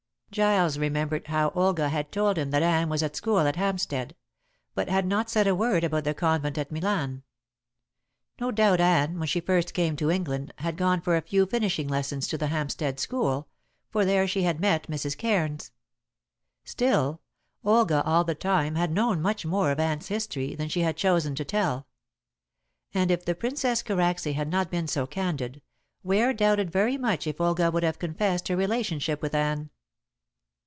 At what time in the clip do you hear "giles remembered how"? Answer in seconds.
0.31-1.49